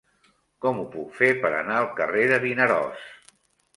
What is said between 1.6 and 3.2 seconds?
al carrer de Vinaròs?